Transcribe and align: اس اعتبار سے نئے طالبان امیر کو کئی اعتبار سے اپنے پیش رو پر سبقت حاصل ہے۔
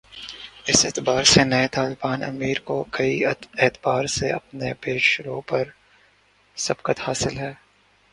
اس 0.67 0.85
اعتبار 0.85 1.23
سے 1.23 1.43
نئے 1.43 1.67
طالبان 1.67 2.23
امیر 2.23 2.59
کو 2.59 2.83
کئی 2.91 3.25
اعتبار 3.25 4.05
سے 4.07 4.31
اپنے 4.31 4.73
پیش 4.73 5.21
رو 5.21 5.41
پر 5.41 5.63
سبقت 6.57 6.99
حاصل 6.99 7.37
ہے۔ 7.37 7.53